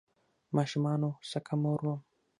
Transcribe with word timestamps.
ماشومانو 0.55 1.09
سکه 1.31 1.55
مور 1.61 1.79
وم 1.85 1.99